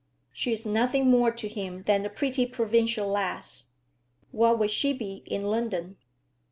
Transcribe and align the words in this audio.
"She's 0.33 0.65
nothing 0.65 1.11
more 1.11 1.29
to 1.29 1.47
him 1.47 1.83
than 1.83 2.07
a 2.07 2.09
pretty 2.09 2.47
provincial 2.47 3.07
lass. 3.07 3.67
What 4.31 4.57
would 4.57 4.71
she 4.71 4.93
be 4.93 5.21
in 5.27 5.43
London?" 5.43 5.97